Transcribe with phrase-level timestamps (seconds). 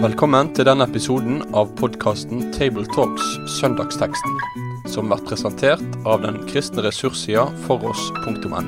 [0.00, 3.26] Velkommen til denne episoden av podkasten Tabletalks
[3.58, 4.36] Søndagsteksten,
[4.88, 8.62] som blir presentert av den kristne ressurssida foross.no.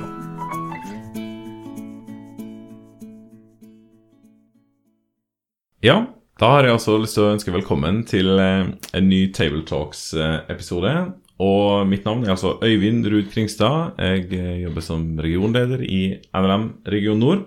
[5.82, 5.96] Ja,
[6.40, 10.94] da har jeg altså lyst til å ønske velkommen til eh, en ny Tabletalks-episode.
[11.42, 13.96] Og mitt navn er altså Øyvind Ruud Kringstad.
[13.98, 17.46] Jeg eh, jobber som regionleder i NLM Region Nord.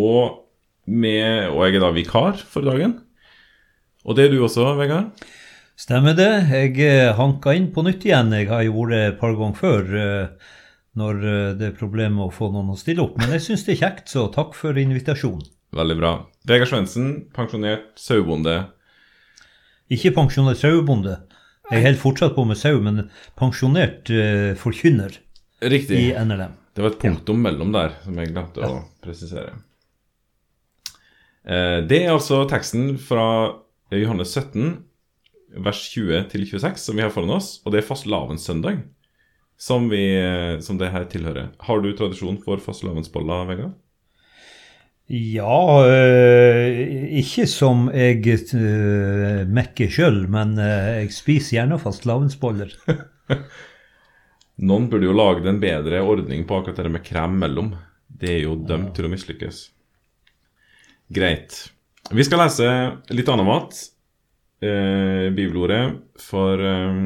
[0.00, 0.48] Og,
[0.86, 2.96] med, og jeg er da vikar for dagen.
[4.02, 5.12] Og det er du også, Vegard?
[5.78, 6.30] Stemmer det.
[6.50, 8.34] Jeg eh, hanka inn på nytt igjen.
[8.34, 10.52] Jeg har gjort det et par ganger før eh,
[10.98, 11.22] når
[11.60, 13.14] det er problemer med å få noen å stille opp.
[13.20, 15.46] Men jeg syns det er kjekt, så takk for invitasjonen.
[15.72, 16.16] Veldig bra.
[16.48, 18.58] Vegard Svendsen, pensjonert sauebonde.
[19.92, 21.20] Ikke pensjonert sauebonde.
[21.72, 23.06] Jeg holder fortsatt på med sau, men
[23.38, 25.16] pensjonert uh, forkynner
[25.72, 25.98] Riktig.
[25.98, 26.58] i NLM.
[26.76, 29.54] Det var et punktum mellom der som jeg glemte å presisere.
[31.48, 33.26] Uh, det er altså teksten fra
[33.92, 34.74] Johannes 17,
[35.64, 37.54] vers 20 til 26, som vi har foran oss.
[37.64, 38.84] Og det er fastelavnssøndag,
[39.60, 40.04] som, vi,
[40.64, 41.52] som det her tilhører.
[41.64, 43.74] Har du tradisjon for fastelavnsboller, Vegard?
[45.12, 48.24] Ja, øh, ikke som jeg
[48.56, 52.72] øh, mekker sjøl, men øh, jeg spiser gjerne fastelavnsboller.
[54.68, 57.74] Noen burde jo lage en bedre ordning på akkurat det med krem mellom.
[58.08, 59.60] Det er jo dømt til å mislykkes.
[61.12, 61.58] Greit.
[62.08, 62.68] Vi skal lese
[63.12, 63.82] litt annet mat.
[64.64, 65.90] Eh, bibelordet
[66.22, 67.02] for eh,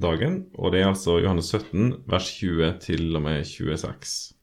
[0.00, 0.40] dagen.
[0.56, 4.33] Og det er altså Johannes 17, vers 20 til og med 26.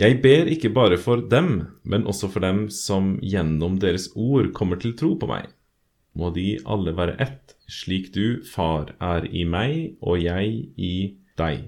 [0.00, 1.48] Jeg ber ikke bare for dem,
[1.84, 5.50] men også for dem som gjennom deres ord kommer til tro på meg.
[6.16, 10.94] Må de alle være ett, slik du, Far, er i meg og jeg i
[11.36, 11.66] deg.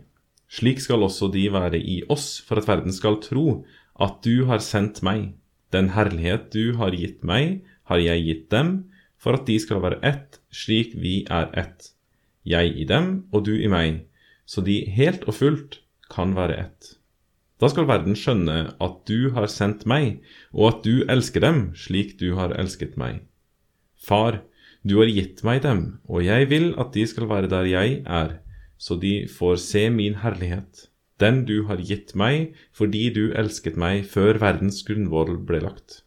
[0.48, 3.66] Slik skal også de være i oss, for at verden skal tro
[4.00, 5.34] at du har sendt meg.
[5.68, 8.72] Den herlighet du har gitt meg, har jeg gitt dem,
[9.20, 11.92] for at de skal være ett, slik vi er ett.
[12.48, 14.06] Jeg i dem og du i meg,
[14.48, 16.96] så de helt og fullt kan være ett.
[17.62, 20.16] Da skal verden skjønne at du har sendt meg,
[20.50, 23.20] og at du elsker dem slik du har elsket meg.
[23.94, 24.40] Far,
[24.82, 28.40] du har gitt meg dem, og jeg vil at de skal være der jeg er,
[28.82, 30.88] så de får se min herlighet,
[31.22, 36.00] den du har gitt meg fordi du elsket meg før verdens grunnvoll ble lagt.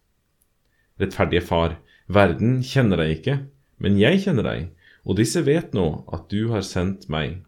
[1.00, 1.80] Rettferdige Far,
[2.12, 3.38] verden kjenner deg ikke,
[3.80, 4.72] men jeg kjenner deg,
[5.08, 7.46] og disse vet nå at du har sendt meg.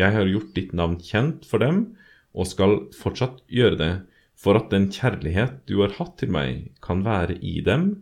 [0.00, 1.90] Jeg har gjort ditt navn kjent for dem,
[2.34, 3.92] og skal fortsatt gjøre det,
[4.40, 7.92] for at den kjærlighet du har hatt til meg, kan være i dem,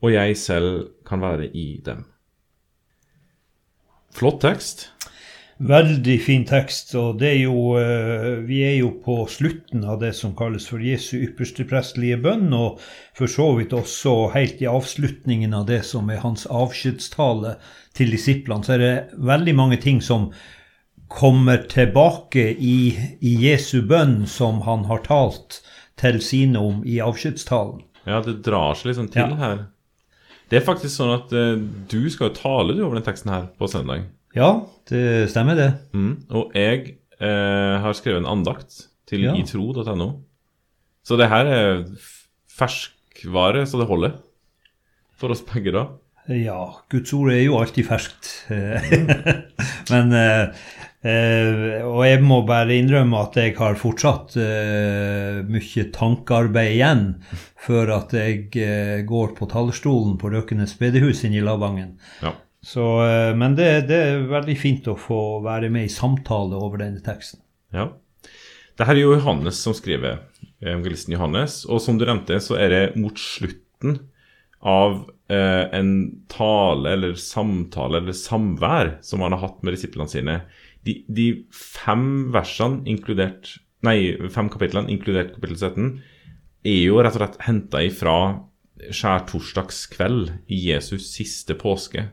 [0.00, 2.06] og jeg selv kan være i dem.
[4.14, 4.88] Flott tekst.
[5.60, 6.94] Veldig fin tekst.
[6.94, 11.18] og er jo, eh, Vi er jo på slutten av det som kalles for Jesu
[11.18, 12.80] ypperste prestelige bønn, og
[13.14, 17.56] for så vidt også helt i avslutningen av det som er hans avskjedstale
[17.94, 18.64] til disiplene.
[18.64, 20.32] Så er det veldig mange ting som
[21.10, 25.58] kommer tilbake i, i Jesu bønn som han har talt
[26.00, 27.82] til sine om i avskjedstalen.
[28.06, 29.36] Ja, det drar seg liksom til Ja.
[29.40, 29.66] her.
[30.50, 31.58] Det er faktisk sånn at eh,
[31.90, 34.06] du skal jo tale du over den teksten her på søndag.
[34.34, 34.48] Ja,
[34.90, 35.68] det stemmer det.
[35.94, 36.14] Mm.
[36.30, 39.34] Og jeg eh, har skrevet en andakt til Ja.
[39.38, 40.08] itro.no.
[41.06, 41.84] Så det her er
[42.50, 44.16] ferskvare så det holder
[45.20, 45.86] for oss begge, da.
[46.30, 46.60] Ja,
[46.92, 48.28] Guds ord er jo alltid ferskt.
[49.92, 50.54] Men eh,
[51.02, 57.04] eh, Og jeg må bare innrømme at jeg har fortsatt eh, mye tankearbeid igjen
[57.60, 61.96] før at jeg eh, går på talerstolen på Røkenes bedehus inne i Lavangen.
[62.24, 62.34] Ja.
[62.62, 66.84] Så, eh, men det, det er veldig fint å få være med i samtale over
[66.84, 67.42] denne teksten.
[67.76, 67.90] ja.
[68.80, 70.22] Det her er jo Johannes som skriver,
[70.64, 71.66] evangelisten Johannes.
[71.68, 73.98] Og som du nevnte, så er det mot slutten
[74.64, 75.90] av eh, en
[76.32, 80.38] tale eller samtale eller samvær som han har hatt med disiplene sine.
[80.86, 85.86] De, de fem versene, inkludert Nei, fem kapitlene, inkludert kapittel 17,
[86.68, 88.16] er jo rett og slett henta ifra
[88.92, 92.04] skjærtorsdagskveld i Jesus siste påske.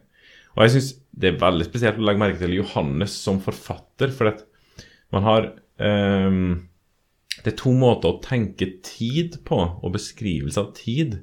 [0.56, 4.31] Og jeg syns det er veldig spesielt å legge merke til Johannes som forfatter, for
[4.31, 4.46] at
[5.13, 6.68] man har um,
[7.38, 11.20] Det er to måter å tenke tid på, og beskrivelse av tid.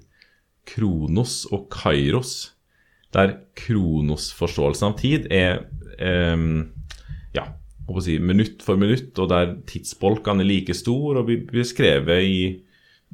[0.69, 2.55] Kronos og kairos.
[3.12, 5.64] Der kronosforståelsen av tid er
[5.99, 6.70] ehm,
[7.34, 7.48] ja,
[8.02, 12.38] si, minutt for minutt, og der tidsbolkene er like stor og blir beskrevet i,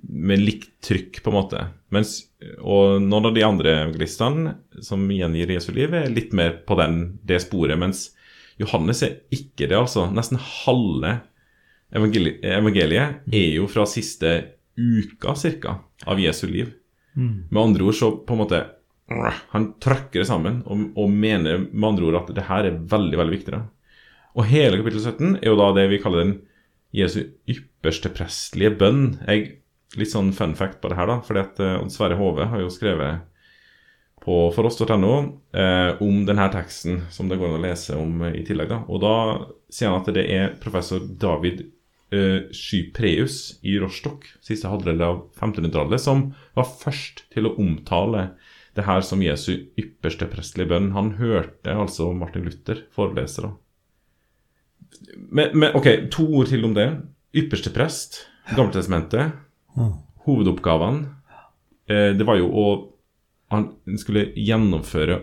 [0.08, 1.64] med likt trykk, på en måte.
[1.94, 2.14] Mens,
[2.60, 7.02] og noen av de andre evangelistene som gjengir Jesu liv, er litt mer på den,
[7.26, 7.78] det sporet.
[7.80, 8.10] Mens
[8.60, 10.06] Johannes er ikke det, altså.
[10.14, 11.18] Nesten halve
[11.90, 14.36] evangeli evangeliet er jo fra siste
[14.78, 16.70] uka cirka av Jesu liv.
[17.50, 18.60] Med andre ord så på en måte
[19.50, 23.16] Han trøkker det sammen og, og mener med andre ord at det her er veldig,
[23.18, 23.56] veldig viktig.
[23.56, 23.64] da.
[24.38, 26.36] Og hele kapittel 17 er jo da det vi kaller den
[26.94, 29.18] Jesu ypperste prestlige bønn.
[29.26, 29.60] Jeg,
[29.98, 32.62] litt sånn fun fact på det her, da, fordi at eh, Odd Sverre Hove har
[32.62, 33.26] jo skrevet
[34.20, 35.12] på foross.no
[35.56, 38.70] eh, om denne teksten som det går an å lese om eh, i tillegg.
[38.70, 38.82] da.
[38.90, 39.14] Og da
[39.72, 41.64] sier han at det er professor David
[42.12, 46.28] eh, Skypreus i Rostock, siste halvdel av 1500-tallet, som
[46.58, 48.32] var først til å omtale
[48.76, 50.92] det her som Jesu ypperste prestelige bønn.
[50.94, 53.48] Han hørte altså Martin Luther forelese.
[53.48, 53.54] da.
[55.30, 56.88] Men, men ok, to ord til om det.
[57.36, 59.36] Ypperste prest, Gammeltestamentet,
[60.26, 61.06] hovedoppgavene.
[61.90, 62.68] Eh, det var jo å
[63.50, 63.64] Han
[63.98, 65.16] skulle gjennomføre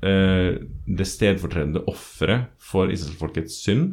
[0.00, 0.54] eh,
[0.88, 3.90] det stedfortredende offeret for israelsfolkets synd,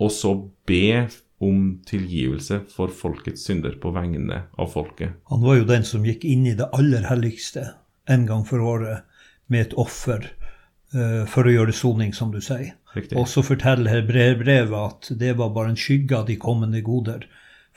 [0.00, 0.30] og så
[0.64, 1.10] be
[1.44, 5.18] om tilgivelse for folkets synder på vegne av folket.
[5.28, 7.66] Han var jo den som gikk inn i det aller helligste
[8.08, 9.04] en gang for året
[9.52, 12.72] med et offer eh, for å gjøre soning, som du sier.
[12.98, 13.18] Riktig.
[13.18, 17.24] Og så forteller brevet at det var bare en skygge av de kommende goder.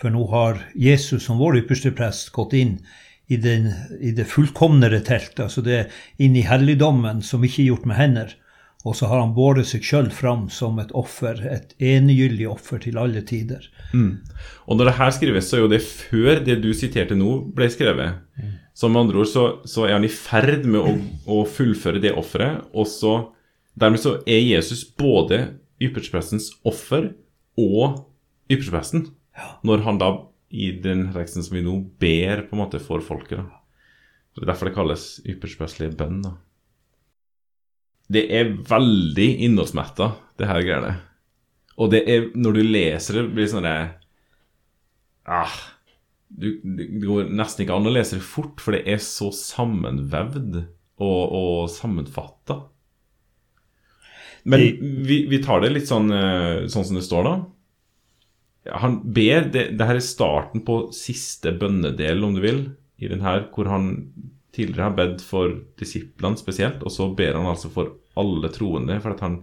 [0.02, 2.80] For nå har Jesus som vår ypperste prest gått inn
[3.32, 3.70] i, den,
[4.02, 5.86] i det fullkomnere teltet, altså det
[6.20, 8.34] inn i helligdommen som ikke er gjort med hender.
[8.82, 12.98] Og så har han båret seg sjøl fram som et offer, et enegyldig offer til
[12.98, 13.68] alle tider.
[14.66, 17.70] Og når det her skrives, så er jo det før det du siterte nå, ble
[17.70, 18.18] skrevet.
[18.74, 20.96] Så med andre ord så, så er han i ferd med å,
[21.30, 22.66] å fullføre det offeret.
[22.74, 23.14] Og så
[23.80, 25.44] dermed så er Jesus både
[25.82, 27.14] yppersteprestens offer
[27.60, 28.04] og
[28.52, 29.10] ypperstepresten.
[29.66, 30.12] Når han da
[30.52, 33.40] i den teksten som vi nå ber på en måte for folket.
[33.40, 33.62] da.
[34.36, 36.22] Det er derfor det kalles yppersteprestlig bønn.
[36.26, 36.36] da.
[38.12, 40.96] Det er veldig innholdsmetta, det her greiene.
[41.80, 43.68] Og det er, når du leser det, blir det sånn
[45.32, 45.56] ah,
[46.28, 50.60] du, Det går nesten ikke an å lese det fort, for det er så sammenvevd
[50.60, 52.60] og, og sammenfatta.
[54.44, 54.64] Men
[55.06, 57.36] vi, vi tar det litt sånn, eh, sånn som det står, da.
[58.82, 62.62] Han ber det, det her er starten på siste bønnedel, om du vil,
[63.02, 63.94] i den her, hvor han
[64.54, 69.00] tidligere har bedt for disiplene spesielt, og så ber han altså for alle troende.
[69.02, 69.42] For at han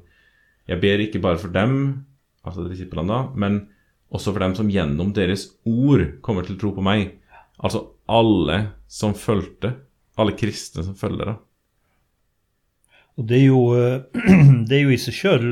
[0.69, 2.05] Jeg ber ikke bare for dem,
[2.45, 3.71] altså disiplene, da, men
[4.13, 7.15] også for dem som gjennom deres ord kommer til å tro på meg.
[7.57, 9.73] Altså alle som fulgte.
[10.21, 11.35] Alle kristne som følger, da.
[13.19, 14.01] Og det er jo, eh,
[14.69, 15.47] det er jo i seg sjøl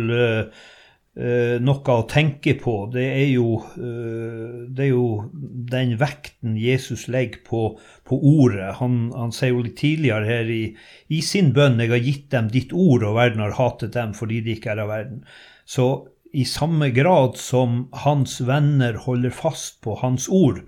[1.17, 2.75] noe å tenke på.
[2.93, 5.31] Det er jo, eh, det er jo
[5.73, 7.63] den vekten Jesus legger på,
[8.05, 8.75] på ordet.
[8.83, 10.65] Han, han sier jo litt tidligere her i,
[11.09, 14.43] i sin bønn 'Jeg har gitt dem ditt ord, og verden har hatet dem fordi
[14.45, 15.25] de ikke er av verden'.
[15.65, 15.89] Så
[16.37, 20.61] i samme grad som hans venner holder fast på hans ord,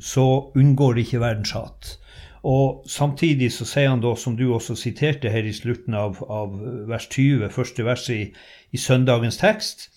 [0.00, 1.99] så unngår ikke verdens hat.
[2.46, 6.54] Og samtidig så sier han da, som du også siterte her i slutten av, av
[6.88, 8.22] vers 20, første vers i,
[8.72, 9.90] i søndagens tekst,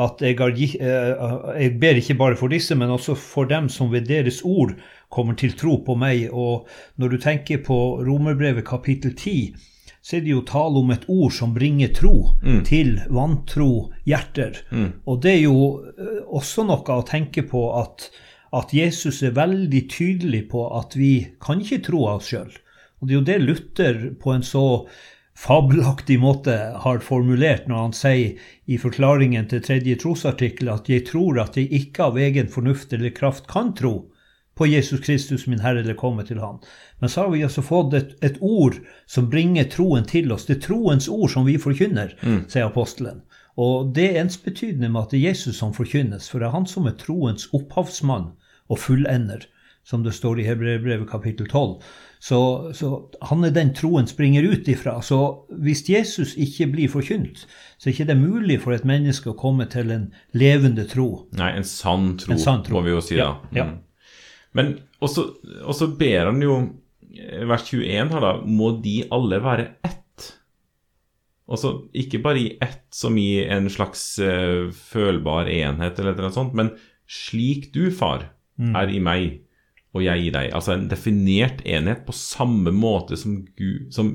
[0.00, 3.92] at jeg, har, eh, jeg ber ikke bare for disse, men også for dem som
[3.92, 4.74] ved deres ord
[5.12, 6.32] kommer til tro på meg.
[6.32, 6.66] Og
[6.98, 9.54] når du tenker på Romerbrevet kapittel 10,
[10.04, 12.34] så er det jo tale om et ord som bringer tro
[12.66, 14.58] til vantro hjerter.
[15.06, 18.10] Og det er jo eh, også noe å tenke på at,
[18.54, 22.52] at Jesus er veldig tydelig på at vi kan ikke tro av oss sjøl.
[23.00, 24.64] Og det er jo det Luther på en så
[25.34, 31.40] fabelaktig måte har formulert når han sier i forklaringen til tredje trosartikkel at 'jeg tror
[31.42, 34.10] at jeg ikke av egen fornuft eller kraft kan tro'
[34.54, 36.60] på Jesus Kristus, min Herre, eller komme til Han.
[37.00, 40.46] Men så har vi altså fått et, et ord som bringer troen til oss.
[40.46, 42.14] Det er troens ord som vi forkynner,
[42.48, 43.22] sier apostelen.
[43.56, 46.66] Og det er ensbetydende med at det er Jesus som forkynnes, for det er han
[46.66, 48.32] som er troens opphavsmann
[48.72, 49.46] og fullender,
[49.84, 51.80] som det står i Hebreerbrevet kapittel 12.
[52.24, 52.38] Så,
[52.72, 52.90] så
[53.28, 54.96] han er den troen springer ut ifra.
[55.04, 55.18] Så
[55.60, 57.42] hvis Jesus ikke blir forkynt,
[57.76, 61.26] så er ikke det mulig for et menneske å komme til en levende tro.
[61.36, 62.78] Nei, en sann tro, En sann tro.
[62.78, 63.34] må vi jo si, da.
[63.52, 63.66] Ja, ja.
[63.74, 63.82] Mm.
[64.54, 65.26] Men også,
[65.66, 66.56] også ber han jo
[67.48, 70.30] vers 21 her, da Må de alle være ett?
[71.44, 76.54] Også, ikke bare i ett som i en slags uh, følbar enhet, eller noe sånt,
[76.56, 76.72] men
[77.04, 79.40] slik du, far, er i meg,
[79.94, 80.50] og jeg i deg.
[80.54, 84.14] Altså en definert enhet på samme måte som, Gud, som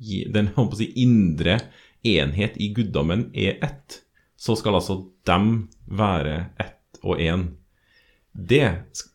[0.00, 1.58] den si, indre
[2.06, 4.02] enhet i guddommen er ett.
[4.40, 7.50] Så skal altså dem være ett og én.
[8.32, 8.64] Det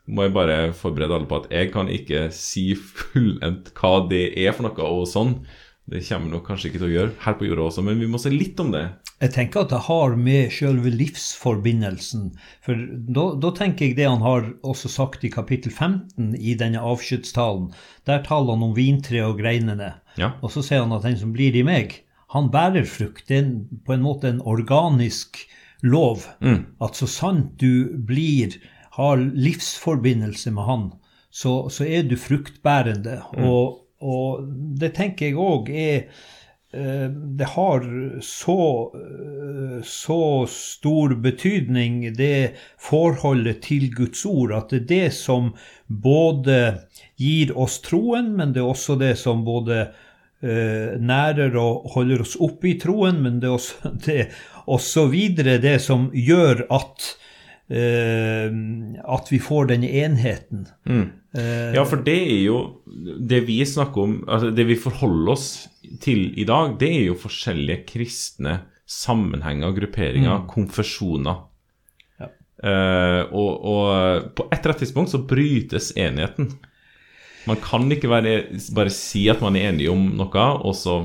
[0.05, 4.53] må jeg bare forberede alle på at jeg kan ikke si fullendt hva det er
[4.53, 5.39] for noe og sånn.
[5.85, 8.21] Det kommer nok kanskje ikke til å gjøre her på jorda også, men vi må
[8.21, 8.87] se litt om det
[9.23, 12.33] Jeg tenker at det har med selve livsforbindelsen
[12.65, 12.79] For
[13.15, 17.69] da, da, tenker jeg det han har også sagt i kapittel 15 i denne avskjedstalen.
[18.09, 19.93] Der taler han om vintreet og greinene.
[20.19, 20.33] Ja.
[20.43, 22.01] Og så sier han at den som blir i meg,
[22.35, 23.29] han bærer frukt.
[23.29, 23.53] Det er
[23.87, 25.39] på en måte en organisk
[25.85, 26.27] lov.
[26.43, 26.65] Mm.
[26.83, 28.57] At så sant du blir,
[28.99, 30.85] har livsforbindelse med han,
[31.31, 33.21] så, så er du fruktbærende.
[33.35, 33.47] Mm.
[33.47, 34.47] Og, og
[34.79, 36.09] det tenker jeg òg er
[37.37, 37.85] det har
[38.21, 45.53] så, eh, så stor betydning, det forholdet til Guds ord, at det er det som
[45.87, 46.87] både
[47.21, 52.35] gir oss troen, men det er også det som både eh, nærer og holder oss
[52.35, 54.25] oppe i troen, men det er også, det,
[54.65, 57.13] også videre det som gjør at
[57.69, 58.49] eh,
[59.15, 60.67] at vi får denne enheten.
[60.89, 61.05] Mm.
[61.37, 62.59] Eh, Ja, for det er jo
[63.27, 65.67] Det vi snakker om, altså det vi forholder oss
[66.01, 71.43] til i dag, det er jo forskjellige kristne sammenhenger, grupperinger, konfesjoner.
[72.21, 72.29] Ja.
[72.69, 76.53] Eh, og, og på et eller annet tidspunkt så brytes enigheten.
[77.45, 78.35] Man kan ikke være,
[78.73, 80.99] bare si at man er enig om noe, og så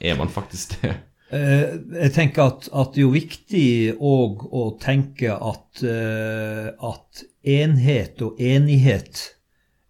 [0.00, 0.96] er man faktisk det.
[1.34, 7.24] Eh, jeg tenker at, at det er jo viktig òg å tenke at, eh, at
[7.54, 9.33] enhet og enighet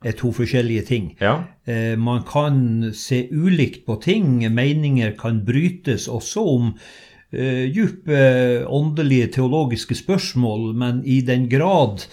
[0.05, 1.09] er to forskjellige ting.
[1.21, 1.39] Ja.
[1.67, 4.43] Eh, man kan se ulikt på ting.
[4.53, 6.71] Meninger kan brytes også om
[7.33, 12.07] eh, dype åndelige, teologiske spørsmål, men i den grad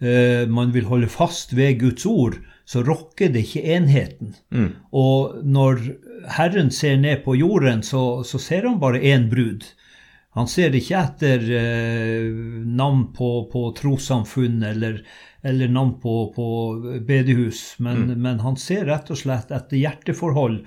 [0.00, 4.36] eh, man vil holde fast ved Guds ord, så rokker det ikke enheten.
[4.54, 4.70] Mm.
[4.94, 5.82] Og når
[6.38, 9.66] Herren ser ned på jorden, så, så ser han bare én brud.
[10.32, 12.30] Han ser ikke etter eh,
[12.64, 15.02] navn på, på trossamfunn eller,
[15.44, 16.46] eller navn på, på
[17.04, 20.62] bedehus, men, men han ser rett og slett etter hjerteforhold,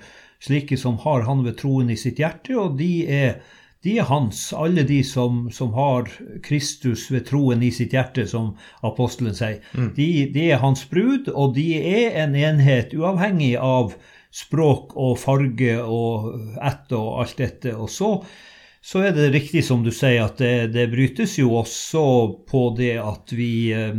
[0.46, 3.40] slike som har han ved troen i sitt hjerte, og de er,
[3.82, 4.52] de er hans.
[4.54, 6.12] Alle de som, som har
[6.46, 8.54] Kristus ved troen i sitt hjerte, som
[8.86, 9.64] apostelen sier.
[9.98, 13.96] De, de er hans brud, og de er en enhet uavhengig av
[14.30, 17.74] språk og farge og ett og alt dette.
[17.74, 18.20] Og så
[18.86, 22.06] så er det riktig som du sier, at det, det brytes jo også
[22.46, 23.96] på det at vi eh,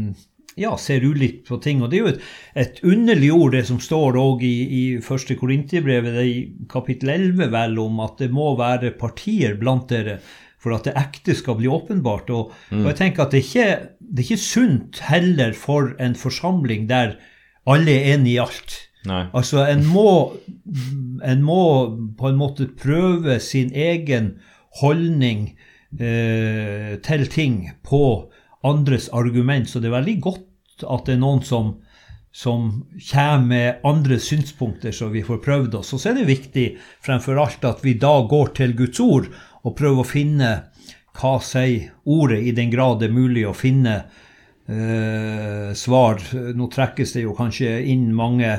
[0.56, 1.84] ja, ser ulikt på ting.
[1.84, 2.26] Og det er jo et,
[2.64, 6.40] et underlig ord, det som står òg i, i første Korinterbrevet, er i
[6.72, 10.22] kapittel 11, vel, om at det må være partier blant dere
[10.58, 12.32] for at det ekte skal bli åpenbart.
[12.34, 16.18] Og, og jeg tenker at det er, ikke, det er ikke sunt heller for en
[16.18, 17.18] forsamling der
[17.68, 18.82] alle er enige i alt.
[19.08, 19.26] Nei.
[19.38, 20.10] Altså, en må,
[21.24, 21.64] en må
[22.18, 24.38] på en måte prøve sin egen
[24.82, 25.50] holdning
[26.00, 28.04] eh, til ting på
[28.68, 29.70] andres argument.
[29.70, 31.74] Så det er veldig godt at det er noen som,
[32.32, 32.70] som
[33.10, 35.94] kommer med andre synspunkter, så vi får prøvd oss.
[35.96, 36.68] Og så er det viktig
[37.06, 39.32] fremfor alt at vi da går til Guds ord
[39.64, 40.52] og prøver å finne
[41.18, 43.96] hva sier ordet, i den grad det er mulig å finne
[44.70, 46.22] eh, svar.
[46.54, 48.52] Nå trekkes det jo kanskje inn mange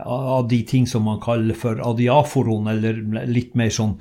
[0.00, 3.96] av de ting som man kaller for adiaforon, eller litt mer sånn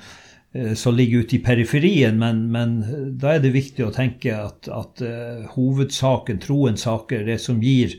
[0.74, 2.80] som ligger ute i periferien, men, men
[3.22, 7.94] da er det viktig å tenke at, at uh, hovedsaken, troens saker, det som gir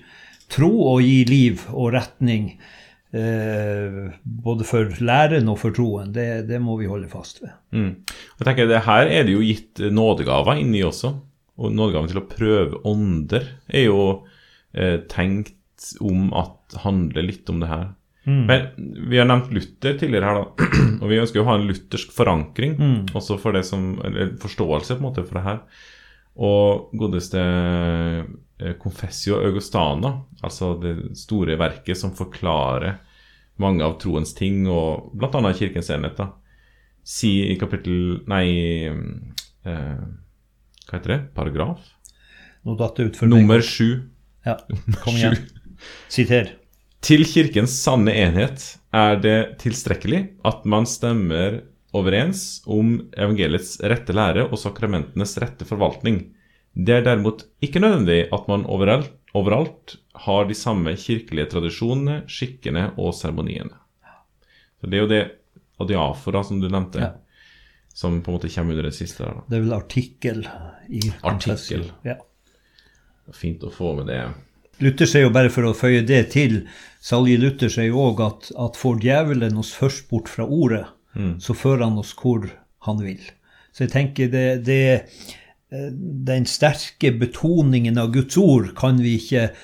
[0.51, 2.57] tro og gir liv og retning,
[3.15, 7.55] uh, både for læren og for troen, det, det må vi holde fast ved.
[7.71, 7.93] Mm.
[8.41, 11.15] Jeg tenker det Her er det jo gitt nådegaver inni også.
[11.61, 15.55] Og nådegaven til å prøve ånder er jo uh, tenkt
[16.03, 17.91] om at handler litt om det her.
[18.49, 18.67] Men
[19.11, 20.69] Vi har nevnt Luther tidligere her, da.
[21.03, 22.77] Og vi ønsker jo å ha en luthersk forankring
[23.17, 25.61] også for det som, eller forståelse på en måte for det her.
[26.41, 27.41] Og godeste
[28.61, 33.01] eh, Confessio Augustana, altså det store verket som forklarer
[33.61, 35.53] mange av troens ting, og bl.a.
[35.53, 36.31] kirkens enhet, da,
[37.05, 38.47] sier i kapittel Nei,
[38.89, 40.01] eh,
[40.87, 41.21] hva heter det?
[41.37, 41.83] Paragraf?
[43.33, 44.11] Nummer sju.
[44.47, 44.57] Ja,
[45.03, 45.37] kom igjen.
[46.13, 46.60] Siter.
[47.01, 51.63] Til kirkens sanne enhet er det tilstrekkelig at man stemmer
[51.97, 56.21] overens om evangeliets rette lære og sakramentenes rette forvaltning.
[56.77, 62.91] Det er derimot ikke nødvendig at man overalt, overalt har de samme kirkelige tradisjonene, skikkene
[62.99, 63.75] og seremoniene.
[64.81, 65.25] Så Det er jo det
[65.81, 67.13] adiafora som du nevnte, Ja.
[67.95, 69.25] som på en måte kommer under det siste.
[69.25, 69.43] der da.
[69.49, 70.47] Det er vel artikkel
[70.91, 71.91] i Artikkel.
[72.05, 72.17] Ja.
[73.33, 74.23] Fint å få med det.
[74.81, 76.63] Luther sier jo bare for å føye det til,
[77.01, 80.87] Salje Luther sier jo òg at, at får djevelen oss først bort fra ordet,
[81.43, 82.47] så fører han oss hvor
[82.87, 83.23] han vil.
[83.73, 84.83] Så jeg tenker det, det
[85.71, 85.91] eh,
[86.27, 89.59] Den sterke betoningen av Guds ord kan vi ikke eh,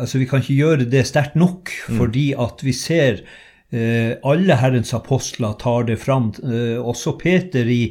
[0.00, 3.20] Altså, vi kan ikke gjøre det sterkt nok, fordi at vi ser
[3.68, 6.30] eh, alle Herrens apostler tar det fram.
[6.40, 7.90] Eh, også Peter i,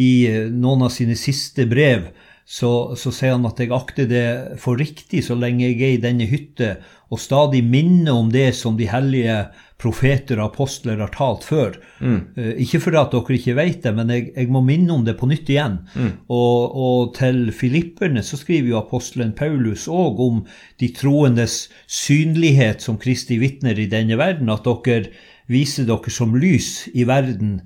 [0.00, 0.10] i
[0.48, 2.08] noen av sine siste brev
[2.46, 4.26] så, så sier han at jeg akter det
[4.62, 6.76] for riktig så lenge jeg er i denne hytte,
[7.10, 9.40] og stadig minner om det som de hellige
[9.82, 11.74] profeter og apostler har talt før.
[11.98, 12.20] Mm.
[12.38, 15.16] Uh, ikke fordi at dere ikke vet det, men jeg, jeg, må minne om det
[15.18, 15.80] på nytt igjen.
[15.94, 16.12] Mm.
[16.32, 20.44] Og, og, til filipperne så skriver jo apostelen Paulus òg om
[20.80, 25.10] de troendes synlighet som Kristi vitner i denne verden, at dere
[25.50, 27.58] viser dere som lys i verden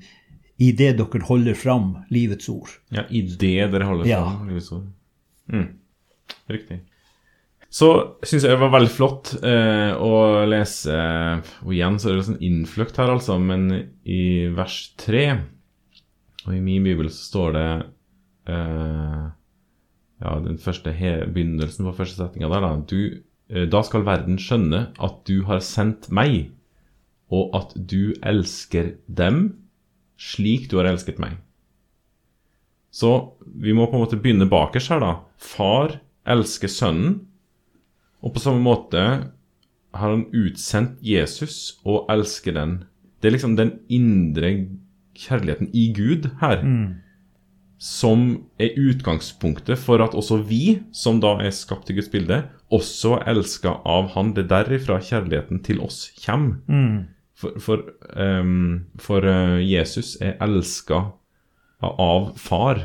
[0.61, 2.73] i det dere holder fram livets ord.
[2.93, 4.21] Ja, i det dere holder ja.
[4.27, 4.89] fram livets ord.
[5.51, 5.69] Mm.
[6.53, 6.83] Riktig.
[7.71, 7.89] Så
[8.27, 10.95] syns jeg det var veldig flott eh, å lese
[11.63, 13.69] Og igjen så er det sånn innfløkt her, altså, men
[14.03, 15.23] i vers 3
[16.49, 17.69] Og i min bibel så står det
[18.51, 19.23] eh,
[20.19, 22.73] Ja, den første begynnelsen på første setninga der, da.
[22.91, 23.23] Du,
[23.55, 26.51] eh, da skal verden skjønne at du har sendt meg,
[27.31, 29.60] og at du elsker dem
[30.21, 31.39] slik du har elsket meg.
[32.91, 33.11] Så
[33.41, 35.13] vi må på en måte begynne bakerst her, da.
[35.41, 37.21] Far elsker sønnen,
[38.21, 39.03] og på samme måte
[39.97, 42.75] har han utsendt Jesus og elsker den.
[43.21, 44.53] Det er liksom den indre
[45.19, 46.65] kjærligheten i Gud her.
[46.65, 47.01] Mm.
[47.81, 48.27] Som
[48.61, 53.33] er utgangspunktet for at også vi, som da er skapt i Guds bilde, også er
[53.33, 54.35] elska av Han.
[54.37, 56.61] Det er derifra kjærligheten til oss kommer.
[56.69, 57.09] Mm.
[57.41, 61.07] For, for, um, for uh, Jesus er elska
[61.81, 62.83] av far,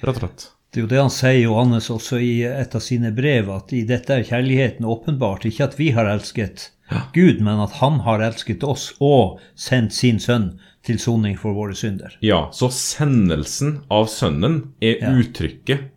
[0.00, 0.46] rett og slett.
[0.70, 3.82] Det er jo det han sier, Johannes, også i et av sine brev, at i
[3.84, 5.44] dette er kjærligheten åpenbart.
[5.48, 7.02] Ikke at vi har elsket ja.
[7.14, 10.52] Gud, men at han har elsket oss og sendt sin sønn
[10.86, 12.14] til soning for våre synder.
[12.24, 15.10] Ja, så sendelsen av sønnen er ja.
[15.10, 15.90] uttrykket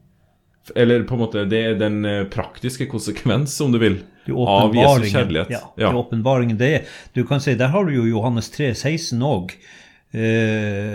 [0.79, 3.97] Eller på en måte, det er den eh, praktiske konsekvens, om du vil,
[4.31, 5.51] av Jesu kjærlighet.
[5.51, 5.89] Ja, ja.
[5.89, 6.91] det åpenbaringen det er.
[7.11, 9.57] Du kan si, Der har du jo Johannes 3, 16 òg.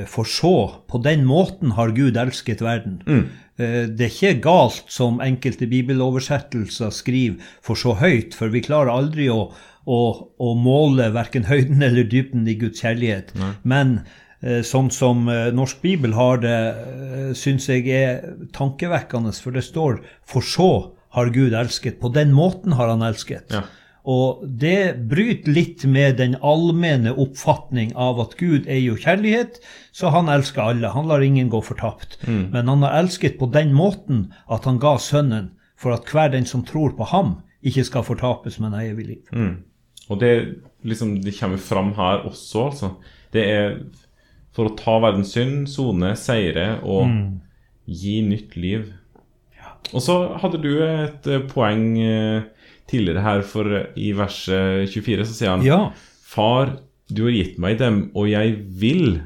[0.06, 0.54] For så,
[0.86, 3.00] på den måten har Gud elsket verden.
[3.02, 3.24] Mm.
[3.58, 8.92] Eh, det er ikke galt, som enkelte bibeloversettelser skriver, for så høyt, for vi klarer
[8.94, 9.48] aldri å,
[9.82, 9.98] å,
[10.38, 13.34] å måle verken høyden eller dybden i Guds kjærlighet.
[13.38, 13.52] Nei.
[13.66, 13.98] Men
[14.40, 16.58] sånn som norsk bibel har det,
[17.34, 18.20] syns jeg er
[18.54, 22.00] tankevekkende, for det står 'for så' har Gud elsket.
[22.00, 23.50] På den måten har han elsket.
[23.50, 23.64] Ja.
[24.08, 29.58] Og det bryter litt med den allmenne oppfatning av at Gud er jo kjærlighet,
[29.92, 30.92] så han elsker alle.
[30.94, 32.16] Han lar ingen gå fortapt.
[32.24, 32.50] Mm.
[32.54, 36.48] Men han har elsket på den måten at han ga Sønnen for at hver den
[36.48, 39.32] som tror på ham, ikke skal fortapes, men ha evig liv.
[39.34, 39.64] Mm.
[40.08, 40.32] Og det,
[40.86, 42.92] liksom, det kommer fram her også, altså.
[43.34, 43.80] Det er
[44.58, 47.26] for å ta verdens synd, sone, seire og mm.
[47.86, 48.88] gi nytt liv.
[49.94, 52.48] Og så hadde du et eh, poeng eh,
[52.90, 55.80] tidligere her, for eh, i verset 24 så sier han ja.
[56.28, 56.74] Far,
[57.08, 59.22] du har gitt meg dem, og jeg vil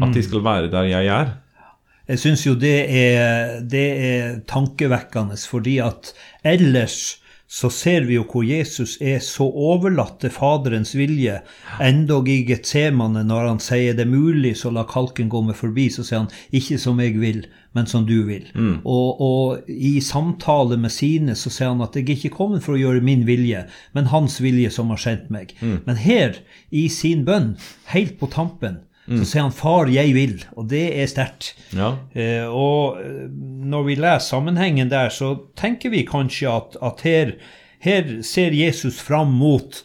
[0.00, 0.26] at de mm.
[0.28, 1.32] skal være der jeg er.
[2.10, 6.12] Jeg syns jo det er, det er tankevekkende, fordi at
[6.46, 7.20] ellers
[7.50, 11.40] så ser vi jo hvor Jesus er så overlatt til Faderens vilje,
[11.82, 15.88] endog i Getsemane, når han sier det er mulig, så la kalken gå meg forbi,
[15.90, 17.40] så sier han ikke som jeg vil,
[17.74, 18.46] men som du vil.
[18.54, 18.76] Mm.
[18.84, 22.76] Og, og, i samtale med sine så sier han at jeg er ikke kommet for
[22.76, 23.64] å gjøre min vilje,
[23.98, 25.50] men hans vilje som har sendt meg.
[25.58, 25.80] Mm.
[25.88, 26.38] Men her,
[26.70, 27.56] i sin bønn,
[27.90, 29.18] helt på tampen, Mm.
[29.18, 31.54] Så sier han 'far, jeg vil', og det er sterkt.
[31.74, 31.94] Ja.
[32.14, 37.32] Eh, og eh, når vi leser sammenhengen der, så tenker vi kanskje at, at her,
[37.80, 39.82] her, ser Jesus fram mot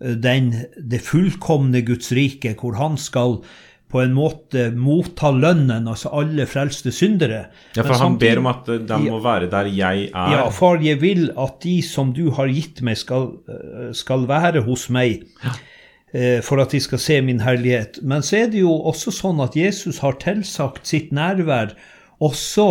[0.00, 3.42] eh, den, det fullkomne Guds rike, hvor han skal
[3.94, 7.44] på en måte motta lønnen, altså alle frelste syndere.
[7.76, 10.34] Ja, for han ber om at eh, de må være der jeg er.
[10.34, 13.36] Ja, far, jeg vil at de som du har gitt meg, skal,
[13.94, 15.28] skal være hos meg.
[15.44, 15.54] Ja.
[16.14, 17.98] Eh, for at de skal se min herlighet.
[18.02, 21.72] Men så er det jo også sånn at Jesus har tilsagt sitt nærvær
[22.22, 22.66] også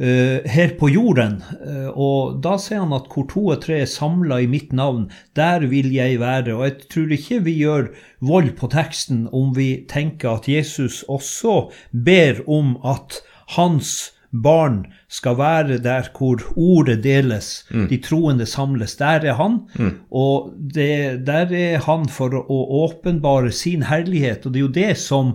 [0.00, 1.42] uh, her på jorden.
[1.60, 5.10] Uh, og da sier han at hvor to og tre er samla i mitt navn,
[5.36, 6.54] der vil jeg være.
[6.56, 7.90] Og jeg tror ikke vi gjør
[8.24, 13.20] vold på teksten om vi tenker at Jesus også ber om at
[13.58, 17.88] hans barn skal være der hvor ordet deles, mm.
[17.90, 18.96] de troende samles.
[18.96, 19.58] Der er han.
[19.74, 19.90] Mm.
[20.10, 24.46] Og det, der er han for å åpenbare sin herlighet.
[24.46, 25.34] Og det er jo det som,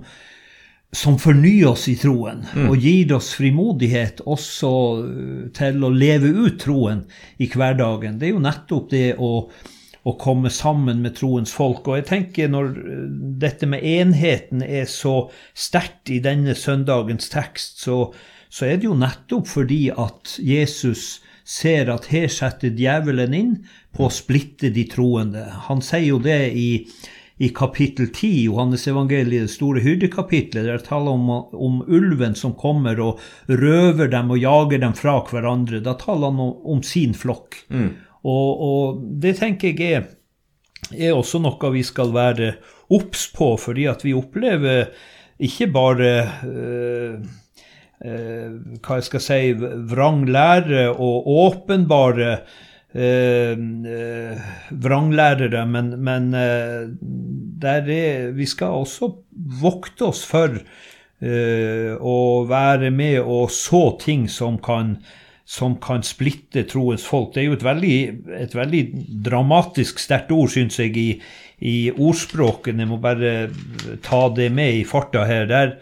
[0.95, 2.69] som fornyer oss i troen, mm.
[2.69, 7.05] og gir oss frimodighet også uh, til å leve ut troen
[7.37, 8.19] i hverdagen.
[8.19, 9.37] Det er jo nettopp det å
[10.05, 11.87] å komme sammen med troens folk.
[11.89, 12.89] Og jeg tenker når uh,
[13.41, 18.11] dette med enheten er så sterkt i denne søndagens tekst, så,
[18.49, 23.51] så er det jo nettopp fordi at Jesus ser at her setter djevelen inn
[23.95, 25.45] på å splitte de troende.
[25.67, 26.69] Han sier jo det i,
[27.37, 32.55] i kapittel 10, Johannes evangeliet, det store hyrdekapitlet, der det taler om, om, ulven som
[32.57, 35.83] kommer og røver dem og jager dem fra hverandre.
[35.85, 37.61] Da taler han om, om sin flokk.
[37.69, 37.91] Mm.
[38.25, 40.07] Og, og, det tenker jeg er,
[40.95, 42.55] er, også noe vi skal være
[42.95, 44.89] obs på, fordi at vi opplever
[45.45, 46.11] ikke bare
[46.47, 47.19] øh,
[48.03, 52.31] hva jeg skal si, vranglære og åpenbare
[52.95, 56.85] Eh, eh, vranglærere, men, men eh,
[57.67, 59.09] er, vi skal også
[59.59, 60.61] vokte oss for
[61.25, 64.91] å være med og så ting som kan,
[65.47, 67.31] som kan splitte troens folk.
[67.33, 67.95] Det er jo et veldig,
[68.43, 68.81] et veldig
[69.25, 71.07] dramatisk sterkt ord, syns jeg, i,
[71.65, 72.83] i ordspråken.
[72.83, 73.33] Jeg må bare
[74.05, 75.49] ta det med i farta her.
[75.49, 75.73] Der,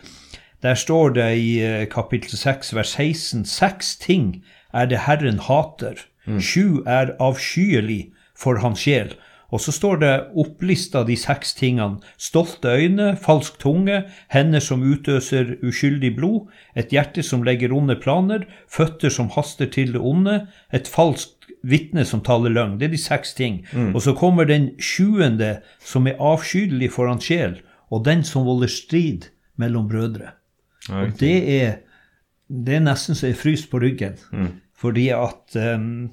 [0.64, 6.40] der står det i kapittel 6, vers 16, seks ting er det Herren hater Mm.
[6.40, 9.14] Sju er avskyelig for hans sjel.
[9.54, 12.00] Og så står det opplista de seks tingene.
[12.18, 14.00] Stolte øyne, falsk tunge,
[14.34, 19.94] hender som utøser uskyldig blod, et hjerte som legger onde planer, føtter som haster til
[19.94, 22.80] det onde, et falskt vitne som taler løgn.
[22.80, 23.62] Det er de seks ting.
[23.74, 23.94] Mm.
[23.94, 27.60] Og så kommer den sjuende, som er avskyelig for hans sjel,
[27.94, 29.30] og den som volder strid
[29.62, 30.34] mellom brødre.
[30.92, 31.76] Og det er,
[32.48, 34.18] det er nesten så jeg fryser på ryggen.
[34.36, 34.50] Mm.
[34.84, 36.12] Fordi at um,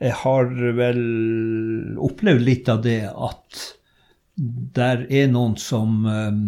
[0.00, 1.02] jeg har vel
[2.00, 3.60] opplevd litt av det at
[4.74, 6.44] der er noen som um,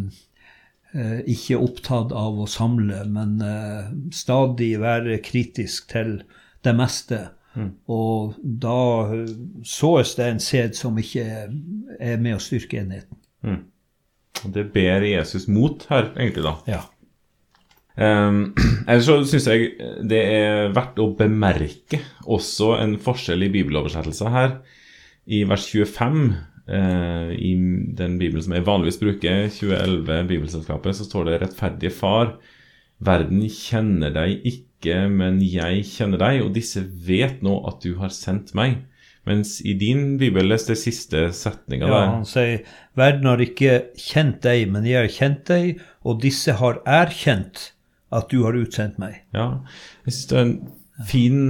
[0.92, 6.18] ikke er opptatt av å samle, men uh, stadig være kritisk til
[6.64, 7.20] det meste.
[7.54, 7.74] Mm.
[7.92, 9.12] Og da
[9.68, 11.26] såes det en sæd som ikke
[12.00, 13.20] er med å styrke enheten.
[13.44, 13.60] Mm.
[14.54, 16.54] Det ber Jesus mot her, egentlig, da.
[16.66, 16.80] Ja.
[17.92, 18.54] Um,
[18.88, 19.72] ellers så syns jeg
[20.08, 24.56] det er verdt å bemerke også en forskjell i bibeloversettelser her.
[25.28, 26.22] I vers 25
[26.72, 27.52] uh, i
[27.98, 32.36] den bibelen som jeg vanligvis bruker, 2011 Bibelselskapet, så står det 'Rettferdige Far'.
[33.02, 38.14] Verden kjenner deg ikke, men jeg kjenner deg, og disse vet nå at du har
[38.14, 38.80] sendt meg.
[39.26, 42.08] Mens i din bibel, les det siste setninga ja, der.
[42.10, 42.64] Han sier,
[42.98, 47.68] verden har ikke kjent deg, men jeg har kjent deg, og disse har erkjent
[48.12, 49.22] at du har utsendt meg.
[49.36, 49.62] Ja,
[50.06, 50.58] jeg syns det er en
[51.08, 51.40] fin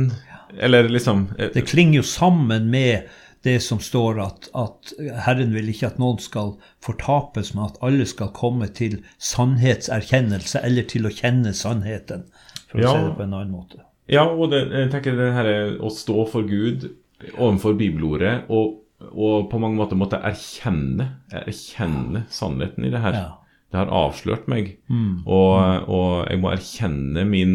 [0.60, 3.08] Eller liksom eh, Det klinger jo sammen med
[3.42, 4.92] det som står at, at,
[5.26, 6.52] Herren vil ikke at noen skal
[6.84, 12.22] fortapes, men at alle skal komme til sannhetserkjennelse, eller til å kjenne sannheten,
[12.70, 12.92] for å ja.
[12.92, 13.82] se det på en annen måte.
[14.06, 16.86] Ja, og det, jeg tenker det her er å stå for Gud
[17.32, 18.78] overfor bibelordet, og,
[19.10, 21.08] og på mange måter måtte erkjenne,
[21.42, 23.18] erkjenne sannheten i det her.
[23.24, 23.41] Ja.
[23.72, 24.74] Det har avslørt meg.
[24.92, 25.22] Mm.
[25.24, 27.54] Og, og, jeg må erkjenne min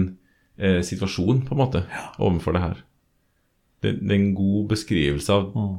[0.57, 2.07] eh, situasjon, på en måte, ja.
[2.17, 2.79] overfor det her.
[3.85, 5.75] Det, det, er en god beskrivelse av mm.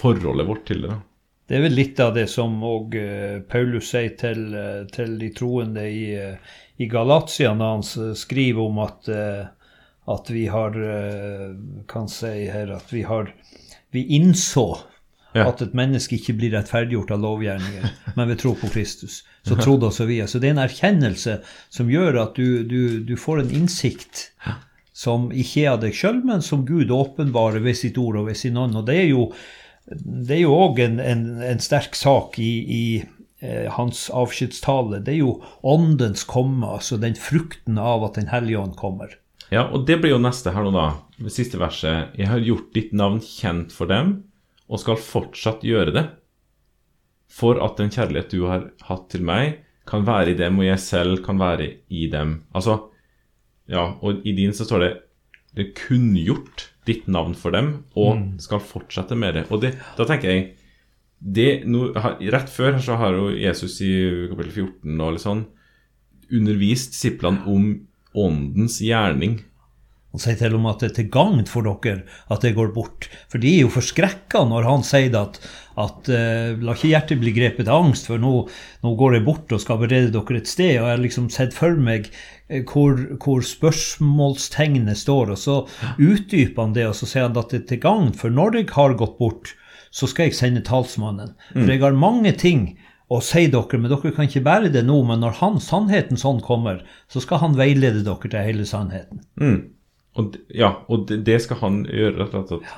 [0.00, 0.96] forholdet vårt til det.
[0.96, 0.98] da.
[1.48, 5.30] Det er vel litt av det som òg uh, Paulus sier til, uh, til, de
[5.32, 10.76] troende i, uh, i Galatia, når han skriver om at, at vi har
[11.90, 13.32] Kan si her at vi har
[13.90, 14.66] Vi innså
[15.38, 15.48] ja.
[15.48, 19.22] At et menneske ikke blir rettferdiggjort av lovgjerninger, men ved tro på Kristus.
[19.46, 20.18] Så trodde også vi.
[20.26, 21.38] Så det er en erkjennelse
[21.72, 24.26] som gjør at du, du, du får en innsikt
[24.98, 28.38] som ikke er av deg sjøl, men som Gud åpenbarer ved sitt ord og ved
[28.40, 28.76] sin ånd.
[28.78, 29.28] Og det er jo
[29.88, 32.82] det er jo òg en, en, en, sterk sak i, i
[33.40, 35.00] eh, hans avskjedstale.
[35.06, 39.14] Det er jo åndens komme, altså den frukten av at Den hellige ånd kommer.
[39.48, 40.90] Ja, og det blir jo neste her nå, da.
[41.16, 42.12] Det siste verset.
[42.18, 44.18] Jeg har gjort ditt navn kjent for dem
[44.68, 46.04] og skal fortsatt gjøre det,
[47.28, 50.80] for at den kjærlighet du har hatt til meg, kan være i dem, og jeg
[50.84, 52.42] selv kan være i dem.
[52.56, 52.76] Altså,
[53.68, 54.92] ja, og i din så står det
[55.56, 58.26] det kunngjort ditt navn for dem, og mm.
[58.44, 59.46] skal fortsette med det.
[59.52, 60.48] Og det, da tenker jeg
[61.18, 63.92] det, no, Rett før så har jo Jesus i
[64.30, 65.46] kapittel 14 og litt sånn
[66.28, 67.70] undervist disiplene om
[68.18, 69.38] åndens gjerning
[70.08, 72.70] han sier til og med at det er til gagn for dere at det går
[72.72, 73.10] bort.
[73.28, 75.36] For de er jo forskrekka når han sier at,
[75.76, 78.32] at uh, la ikke hjertet bli grepet av angst, for nå,
[78.84, 80.78] nå, går jeg bort og skal berede dere et sted.
[80.78, 85.60] Og jeg har liksom sett for meg uh, hvor, hvor, spørsmålstegnet står, og så
[86.00, 88.72] utdyper han det, og så sier han at det er til gagn, for når jeg
[88.80, 89.54] har gått bort,
[89.92, 91.36] så skal jeg sende talsmannen.
[91.52, 91.72] For mm.
[91.74, 92.70] jeg har mange ting
[93.12, 95.02] å si dere, men dere kan ikke bære det nå.
[95.08, 96.80] Men når han, sannheten sånn kommer,
[97.12, 99.22] så skal han veilede dere til hele sannheten.
[99.40, 99.58] Mm.
[100.18, 102.74] Og, ja, og det, det, skal han gjøre rett og slett.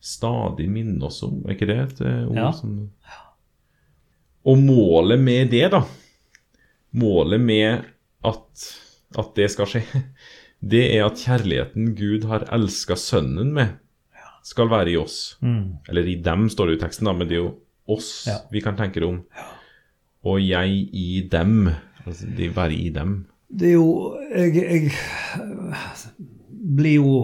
[0.00, 1.42] Stadig minne oss om.
[1.44, 2.52] Er ikke det et eh, ord ja.
[2.56, 2.76] som
[4.48, 5.82] Og målet med det, da
[6.96, 7.84] Målet med
[8.26, 8.62] at,
[9.20, 9.82] at det skal skje,
[10.72, 13.76] det er at kjærligheten Gud har elska Sønnen med,
[14.42, 15.36] skal være i oss.
[15.44, 15.78] Mm.
[15.88, 17.52] Eller i dem, står det i teksten, da, men det er jo
[17.90, 18.40] oss Ja.
[18.50, 19.20] vi kan tenke det om.
[20.26, 21.70] Og jeg i dem.
[22.06, 23.26] Altså de være i dem.
[23.50, 24.92] Det er jo Jeg, jeg
[26.60, 27.14] blir jo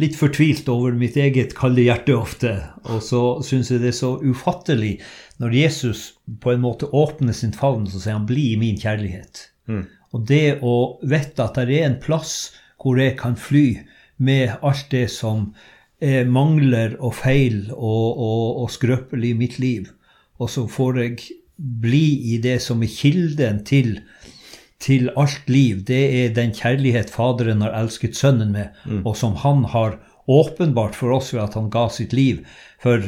[0.00, 2.52] litt fortvilt over mitt eget kalde hjerte ofte.
[2.92, 4.98] Og så syns jeg det er så ufattelig
[5.40, 6.06] når Jesus
[6.42, 9.48] på en måte åpner sin favn, så sier han 'bli i min kjærlighet'.
[10.12, 13.82] Og det å vite at det er en plass hvor jeg kan fly
[14.18, 15.54] med alt det som
[16.00, 19.88] er mangler og feil og, og, og skrøpelig i mitt liv,
[20.38, 21.18] og så får jeg
[21.56, 24.00] bli i det som er kilden til
[24.86, 29.64] til alt liv, det er den kjærlighet Faderen har elsket Sønnen med, og som han
[29.74, 32.42] har åpenbart for oss ved at han ga sitt liv.
[32.82, 33.02] For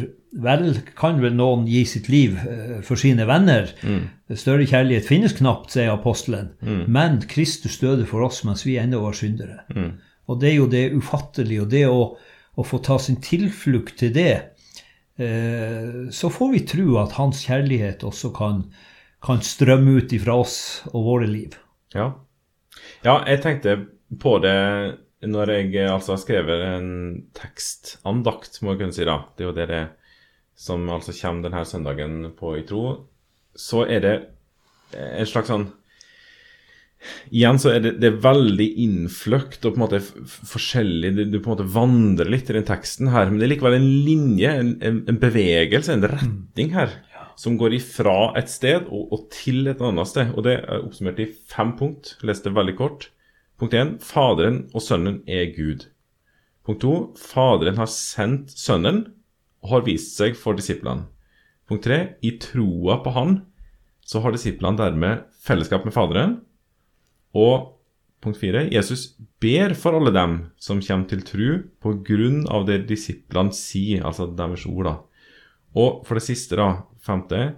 [0.44, 3.70] vel kan vel noen gi sitt liv eh, for sine venner.
[4.36, 6.52] Større kjærlighet finnes knapt, sier apostelen.
[6.86, 9.64] Men Kristus døde for oss mens vi ennå var syndere.
[10.28, 11.64] Og det er jo det ufattelige.
[11.64, 12.02] Og det å,
[12.54, 14.34] å få ta sin tilflukt til det,
[15.18, 18.66] eh, så får vi tro at hans kjærlighet også kan,
[19.24, 20.58] kan strømme ut ifra oss
[20.92, 21.56] og våre liv.
[21.94, 22.08] Ja.
[23.06, 23.76] ja, jeg tenkte
[24.20, 24.58] på det
[25.26, 26.90] når jeg eh, altså har skrevet en
[27.36, 29.20] tekstandakt, må jeg kunne si da.
[29.34, 29.84] Det er jo det det
[30.58, 32.84] som altså kommer denne søndagen på i tro.
[33.58, 34.14] Så er det
[34.98, 35.68] en slags sånn
[37.30, 40.00] Igjen så er det, det er veldig innfløkt og på en måte
[40.50, 41.12] forskjellig.
[41.14, 43.76] Du, du på en måte vandrer litt i den teksten her, men det er likevel
[43.76, 46.96] en linje, en, en bevegelse, en retning her,
[47.38, 50.32] som går ifra et sted og, og til et annet sted.
[50.34, 52.16] Og det er oppsummert i fem punkt.
[52.26, 53.08] Leste veldig kort.
[53.58, 53.94] Punkt 1.
[54.02, 55.86] Faderen og Sønnen er Gud.
[56.66, 56.96] Punkt 2.
[57.18, 59.04] Faderen har sendt Sønnen
[59.62, 61.06] og har vist seg for disiplene.
[61.70, 62.00] Punkt 3.
[62.26, 63.40] I troa på Han
[64.08, 66.38] så har disiplene dermed fellesskap med Faderen.
[67.38, 67.74] Og
[68.24, 68.66] punkt 4.
[68.74, 71.48] Jesus ber for alle dem som kommer til tru
[71.82, 74.88] på grunn av det disiplene sier, altså deres ord.
[74.88, 74.96] da.
[75.78, 77.52] Og for det siste, da, femte,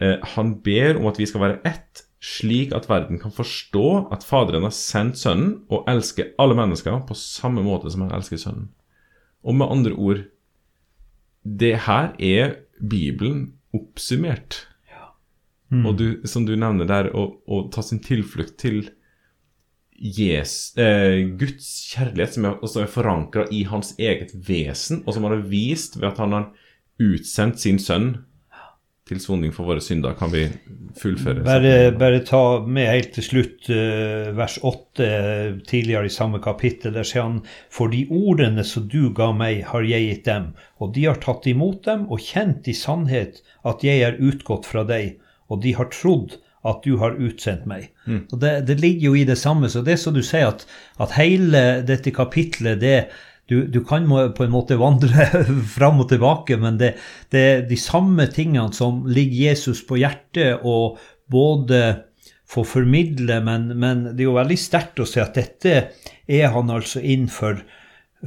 [0.00, 4.22] eh, han ber om at vi skal være ett, slik at verden kan forstå at
[4.22, 8.68] Faderen har sendt Sønnen og elsker alle mennesker på samme måte som han elsker Sønnen.
[9.42, 10.20] Og med andre ord,
[11.42, 14.68] det her er Bibelen oppsummert.
[15.72, 18.84] Og du, som du nevner der, å, å ta sin tilflukt til
[20.02, 25.36] Jes, eh, Guds kjærlighet, som er, er forankra i hans eget vesen, og som han
[25.36, 26.48] har vist ved at han har
[27.02, 28.12] utsendt sin sønn
[29.08, 30.44] til soning for våre synder, kan vi
[30.98, 31.42] fullføre.
[31.46, 36.94] Bare, bare ta med helt til slutt eh, vers 8 eh, tidligere i samme kapittel.
[36.94, 37.40] Der sier han
[37.72, 41.48] For de ordene som du ga meg, har jeg gitt dem, og de har tatt
[41.50, 45.18] imot dem og kjent i sannhet at jeg er utgått fra deg,
[45.50, 47.88] og de har trodd at du har utsendt meg.
[48.30, 49.66] Og det, det ligger jo i det samme.
[49.70, 50.62] Så det er som du sier, at,
[51.02, 53.08] at hele dette kapitlet, det
[53.52, 55.26] du, du kan på en måte vandre
[55.76, 56.94] fram og tilbake, men det,
[57.34, 60.98] det er de samme tingene som ligger Jesus på hjertet og
[61.32, 61.82] både
[62.52, 65.76] få formidle, men, men det er jo veldig sterkt å se at dette
[66.28, 67.62] er han altså innenfor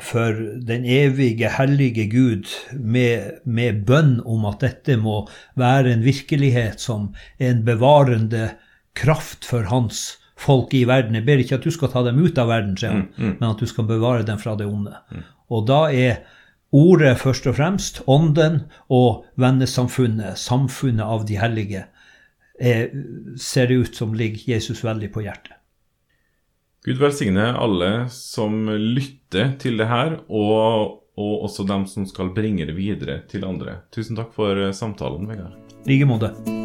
[0.04, 0.36] for
[0.68, 5.22] den evige, hellige Gud med, med bønn om at dette må
[5.56, 8.50] være en virkelighet som er en bevarende
[8.98, 11.15] kraft for hans folk i verden.
[11.15, 13.62] Jeg ber ikke at du skal ta dem ut av verden, sier han, men at
[13.62, 14.95] du skal bevare dem fra det onde.
[15.54, 16.24] Og da er
[16.76, 21.86] ordet først og fremst, ånden og vennesamfunnet, samfunnet av de hellige,
[22.60, 22.91] er,
[23.39, 25.56] ser det ut som ligger Jesus veldig på hjertet.
[26.86, 32.67] Gud velsigne alle som lytter til det her, og, og også dem som skal bringe
[32.69, 33.82] det videre til andre.
[33.95, 35.58] Tusen takk for samtalen, Vegard.
[35.86, 36.64] I like måte.